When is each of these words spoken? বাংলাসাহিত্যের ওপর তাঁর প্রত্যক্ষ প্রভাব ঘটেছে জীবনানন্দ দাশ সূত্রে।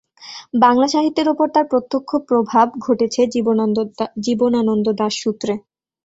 বাংলাসাহিত্যের 0.61 1.27
ওপর 1.33 1.47
তাঁর 1.53 1.65
প্রত্যক্ষ 1.71 2.09
প্রভাব 2.29 2.67
ঘটেছে 2.85 3.21
জীবনানন্দ 4.25 4.87
দাশ 4.99 5.13
সূত্রে। 5.23 5.53